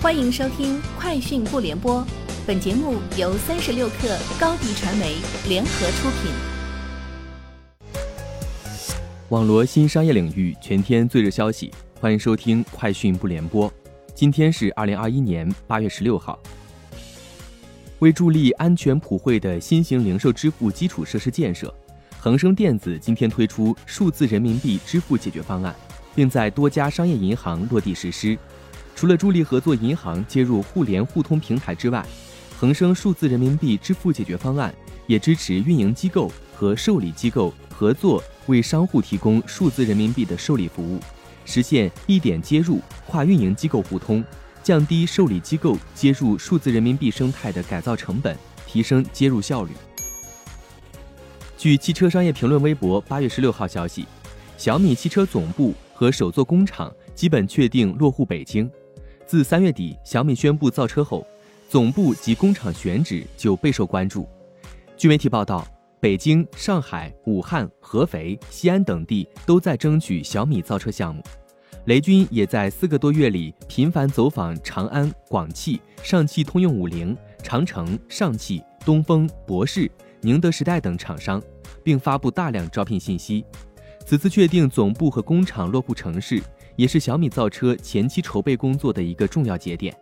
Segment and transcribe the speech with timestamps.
[0.00, 2.00] 欢迎收听《快讯不联播》，
[2.46, 5.16] 本节目由三十六克高低传媒
[5.48, 6.30] 联合出品。
[9.30, 13.68] 网罗新商业领域全天最热消息，欢迎收听《快讯不联播》。
[14.14, 16.38] 今天是二零二一年八月十六号。
[17.98, 21.74] 为助力安全普惠的新型零售支付基础设施建设，
[22.20, 25.74] 恒生电子今天推出数字人民币支付解决方案，
[26.14, 28.38] 并在多家商业银行落地实施。
[28.98, 32.04] 除了助力合作银行接入互联互通平台之外，
[32.58, 34.74] 恒生数字人民币支付解决方案
[35.06, 40.98] 也支持运营机构和受理机构合作，为商户提供数字人民币的受理服务，
[41.44, 44.24] 实现一点接入、跨运营机构互通，
[44.64, 48.36] 降低受理机构接入数字人民币生态的改造成本，
[48.66, 49.70] 提升接入效率。
[51.56, 54.08] 据汽车商业评论微博八月十六号消息，
[54.56, 58.68] 小米汽车总部和首座工厂基本确定落户北京。
[59.28, 61.22] 自三月底小米宣布造车后，
[61.68, 64.26] 总部及工厂选址就备受关注。
[64.96, 65.68] 据媒体报道，
[66.00, 71.22] 北京、上海、武汉、合肥、西安等地都在争取小米造车项目。
[71.84, 79.90] 雷军也在四个多月里频繁走访长安、广汽、上汽通用五菱、长城、上汽、东风、博世、
[80.22, 81.42] 宁德时代等厂商，
[81.84, 83.44] 并发布大量招聘信息。
[84.06, 86.42] 此次确定总部和工厂落户城市。
[86.78, 89.92] 也是小米造车前期筹备工作的一个重要节点。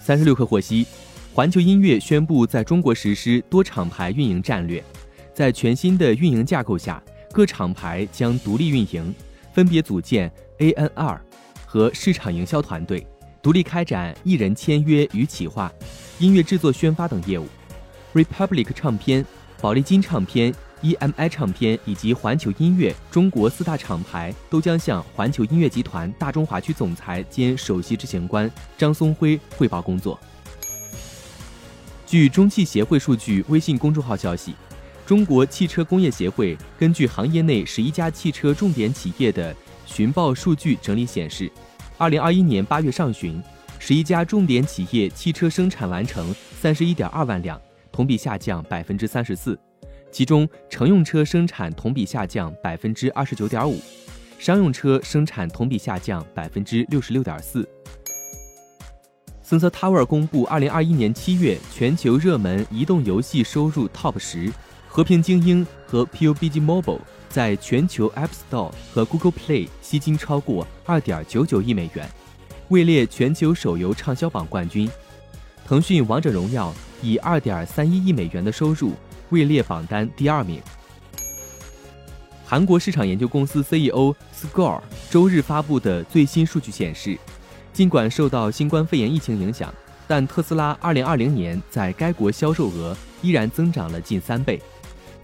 [0.00, 0.86] 三十六氪获悉，
[1.34, 4.82] 环球音乐宣布在中国实施多厂牌运营战略，
[5.34, 9.14] 在全新的运营架构下，各厂牌将独立运营，
[9.52, 11.18] 分别组建 ANR
[11.66, 13.06] 和市场营销团队，
[13.42, 15.70] 独立开展艺人签约与企划、
[16.18, 17.46] 音乐制作宣发等业务。
[18.14, 19.22] Republic 唱片、
[19.60, 20.54] 宝丽金唱片。
[20.82, 30.18] EMI 唱片以及环球音乐中国四大厂牌都将向环球音乐集团大中华区总裁兼首席执行官张松辉汇报工作。
[32.06, 34.54] 据中汽协会数据微信公众号消息，
[35.04, 39.54] 中国汽车工业协会根据行业内十一家汽车重点企业的
[39.86, 41.50] 寻报数据整理显示，
[41.98, 43.42] 二零二一年八月上旬，
[43.78, 49.58] 十一家重点企业汽车生产完成三十一点二万辆，同比下降百分之三十四。
[50.16, 53.78] 其中，乘用车生产同比下降百分之二十九点五，
[54.38, 57.68] 商用车生产同比下降百分之六十六点四。
[59.46, 64.48] Sensor Tower 公布二零二一年七月全球热门移动游戏收入 TOP 十，
[64.88, 72.08] 《和平精英》和 PUBG Mobile 在全球 App Store 和 Google Play 吸金超过二点九九亿美元，
[72.68, 74.90] 位列全球手游畅销榜冠军。
[75.66, 76.70] 腾讯《王者荣耀》
[77.02, 78.94] 以二点三一亿美元的收入。
[79.30, 80.60] 位列榜单第二名。
[82.44, 87.18] 韩国市场研究公司 CEO Score 周日发布的最新数据显示，
[87.72, 89.74] 尽管受到新冠肺炎疫情影响，
[90.06, 94.62] 但特斯拉2020年在该国销售额依然增长了近三倍。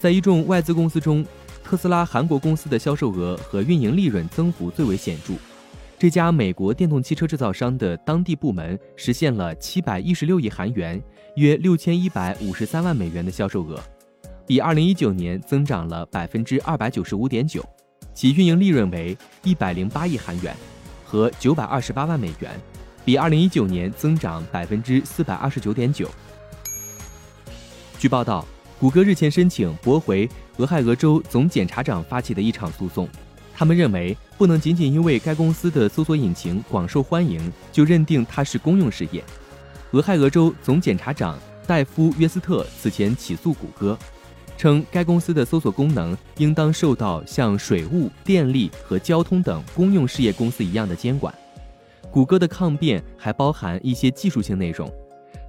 [0.00, 1.24] 在一众外资公司中，
[1.62, 5.34] 特斯拉韩国公司的销售额和运营利润增幅最为显著。
[6.02, 11.00] 这家美国电动汽车制造商的当地部门实现了716亿韩元。
[11.36, 13.78] 约六千一百五十三万美元的销售额，
[14.44, 17.64] 比二零一九年增长了百分之二百九十五点九，
[18.12, 20.52] 其运营利润为一百零八亿韩元
[21.04, 22.50] 和九百二十八万美元，
[23.04, 26.10] 比二零一九年增长百分之四百二十九点九。
[27.96, 28.44] 据报道，
[28.80, 33.08] 谷歌日前申请驳回俄亥俄州总检察长发起的一场诉讼，
[33.54, 37.40] 他们认为不能仅仅因为该公司的搜索引擎广受欢迎，
[37.70, 39.22] 就认定它是公用事业。
[39.92, 43.96] 俄亥俄州总检察长戴夫·约斯特此前起诉谷歌，
[44.56, 51.32] 称该公司的搜索功能应当受到像水务、电力和交通等公用事业公司一样的监管。
[52.10, 54.90] 谷歌的抗辩还包含一些技术性内容，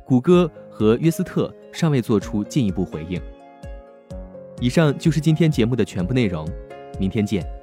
[0.05, 3.19] 谷歌和约斯特尚未做出进一步回应。
[4.59, 6.47] 以上就是今天节目的全部内容，
[6.99, 7.62] 明天见。